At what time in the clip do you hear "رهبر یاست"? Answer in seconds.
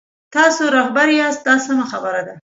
0.77-1.41